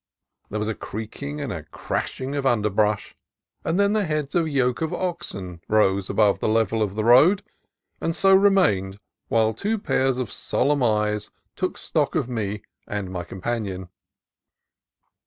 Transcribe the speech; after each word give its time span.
There 0.49 0.57
was 0.57 0.67
a 0.67 0.73
creaking 0.73 1.39
and 1.41 1.69
cracking 1.69 2.33
of 2.33 2.43
underbrush, 2.43 3.15
and 3.63 3.79
then 3.79 3.93
the 3.93 4.05
heads 4.07 4.33
of 4.33 4.45
a 4.45 4.49
yoke 4.49 4.81
of 4.81 4.91
oxen 4.91 5.61
rose 5.67 6.09
above 6.09 6.39
the 6.39 6.49
level 6.49 6.81
of 6.81 6.95
the 6.95 7.03
road, 7.03 7.43
and 8.01 8.15
so 8.15 8.33
re 8.33 8.49
mained 8.49 8.97
while 9.27 9.53
two 9.53 9.77
pairs 9.77 10.17
of 10.17 10.31
solemn 10.31 10.81
eyes 10.81 11.29
took 11.55 11.77
stock 11.77 12.15
of 12.15 12.27
me 12.27 12.63
and 12.87 13.11
my 13.11 13.23
companion. 13.23 13.89